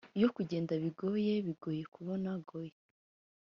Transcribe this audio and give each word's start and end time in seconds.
iyo 0.17 0.27
kugenda 0.35 0.73
bigoye, 0.83 1.33
bigoye 1.45 1.83
kubona 1.93 2.29
goi 2.47 2.69